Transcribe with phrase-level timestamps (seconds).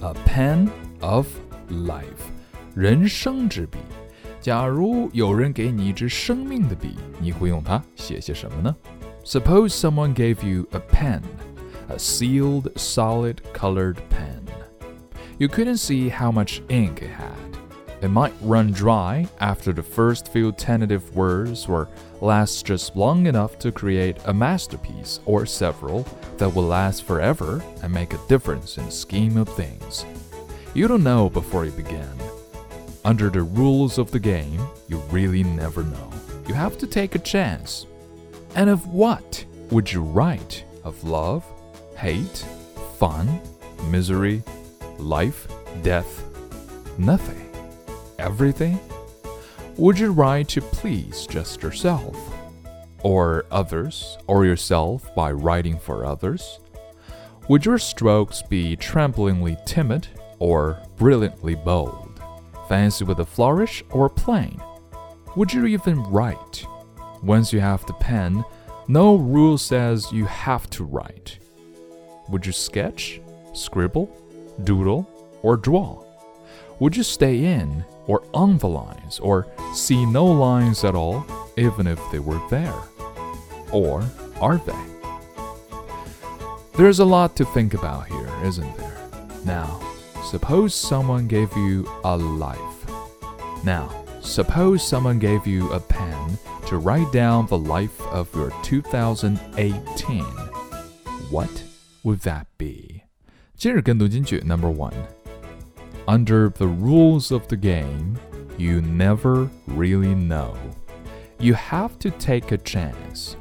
[0.00, 0.68] a pen
[1.00, 1.26] of
[1.70, 2.02] life，
[2.74, 3.78] 人生之笔。
[4.40, 8.74] 假如有人给你一支生命的笔，你会用它写些什么呢？
[9.24, 11.22] Suppose someone gave you a pen,
[11.88, 14.42] a sealed, solid colored pen.
[15.38, 17.49] You couldn't see how much ink it had.
[18.01, 21.87] It might run dry after the first few tentative words or
[22.19, 27.93] last just long enough to create a masterpiece or several that will last forever and
[27.93, 30.03] make a difference in the scheme of things.
[30.73, 32.09] You don't know before you begin.
[33.05, 36.11] Under the rules of the game, you really never know.
[36.47, 37.85] You have to take a chance.
[38.55, 40.63] And of what would you write?
[40.83, 41.45] Of love,
[41.95, 42.45] hate,
[42.97, 43.39] fun,
[43.91, 44.41] misery,
[44.97, 45.47] life,
[45.83, 46.23] death,
[46.97, 47.50] nothing
[48.21, 48.79] everything?
[49.77, 52.15] Would you write to please just yourself?
[53.03, 56.59] Or others, or yourself by writing for others?
[57.49, 62.21] Would your strokes be tremblingly timid or brilliantly bold?
[62.69, 64.61] Fancy with a flourish or plain?
[65.35, 66.65] Would you even write?
[67.23, 68.45] Once you have the pen,
[68.87, 71.39] no rule says you have to write.
[72.29, 73.19] Would you sketch,
[73.53, 74.15] scribble,
[74.63, 75.09] doodle,
[75.41, 76.03] or draw?
[76.79, 81.86] Would you stay in or on the lines or see no lines at all, even
[81.86, 82.74] if they were there?
[83.72, 84.04] Or
[84.40, 84.72] are they?
[86.76, 88.96] There's a lot to think about here, isn't there?
[89.44, 89.80] Now,
[90.24, 92.58] suppose someone gave you a life.
[93.64, 100.22] Now, suppose someone gave you a pen to write down the life of your 2018.
[101.30, 101.62] What
[102.02, 103.02] would that be?
[103.56, 104.92] 今日跟读金句 Number One.
[106.11, 108.19] Under the rules of the game,
[108.57, 110.57] you never really know.
[111.39, 113.37] You have to take a chance.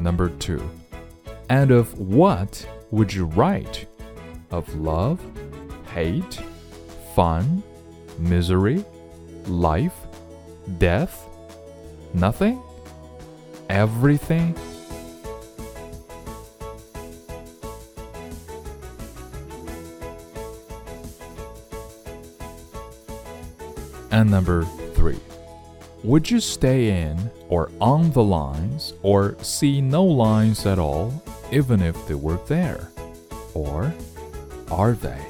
[0.00, 0.66] Number two.
[1.50, 3.84] And of what would you write?
[4.50, 5.20] Of love,
[5.92, 6.40] hate,
[7.14, 7.62] fun,
[8.18, 8.86] misery,
[9.46, 10.06] life,
[10.78, 11.28] death,
[12.14, 12.62] nothing,
[13.68, 14.56] everything?
[24.12, 24.64] And number
[24.94, 25.18] three,
[26.04, 31.80] would you stay in or on the lines or see no lines at all, even
[31.80, 32.90] if they were there?
[33.54, 33.92] Or
[34.70, 35.20] are they?